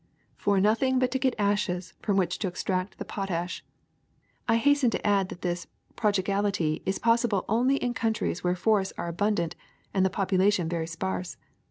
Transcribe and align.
''^^For 0.43 0.59
nothing 0.59 0.97
but 0.97 1.11
to 1.11 1.19
get 1.19 1.35
ashes 1.37 1.93
from 2.01 2.17
which 2.17 2.39
to 2.39 2.47
ex 2.47 2.63
tract 2.63 2.97
the 2.97 3.05
potash. 3.05 3.63
I 4.47 4.55
hasten 4.57 4.89
to 4.89 5.05
add 5.07 5.29
that 5.29 5.43
this 5.43 5.67
prodigal 5.95 6.47
ity 6.47 6.81
is 6.87 6.97
possible 6.97 7.45
only 7.47 7.75
in 7.75 7.93
countries 7.93 8.43
where 8.43 8.55
forests 8.55 8.95
are 8.97 9.07
abundant 9.09 9.55
and 9.93 10.03
the 10.03 10.09
population 10.09 10.67
very 10.67 10.87
sparse. 10.87 11.37